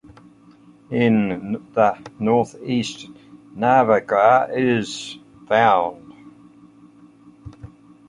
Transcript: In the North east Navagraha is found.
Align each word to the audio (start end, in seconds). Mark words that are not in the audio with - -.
In 0.89 1.63
the 1.75 1.95
North 2.17 2.55
east 2.63 3.07
Navagraha 3.55 4.49
is 4.51 5.19
found. 5.47 6.11